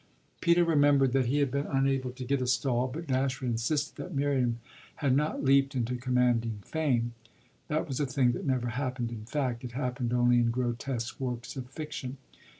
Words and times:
Peter 0.41 0.63
remembered 0.63 1.11
that 1.13 1.27
he 1.27 1.37
had 1.37 1.51
been 1.51 1.67
unable 1.67 2.09
to 2.09 2.25
get 2.25 2.41
a 2.41 2.47
stall, 2.47 2.87
but 2.87 3.05
Dashwood 3.05 3.51
insisted 3.51 3.97
that 3.97 4.15
"Miriam" 4.15 4.57
had 4.95 5.15
not 5.15 5.43
leaped 5.43 5.75
into 5.75 5.95
commanding 5.95 6.57
fame: 6.65 7.13
that 7.67 7.87
was 7.87 7.99
a 7.99 8.07
thing 8.07 8.31
that 8.31 8.43
never 8.43 8.69
happened 8.69 9.11
in 9.11 9.25
fact 9.25 9.63
it 9.63 9.73
happened 9.73 10.11
only 10.11 10.37
in 10.39 10.49
grotesque 10.49 11.19
works 11.19 11.55
of 11.55 11.69
fiction. 11.69 12.17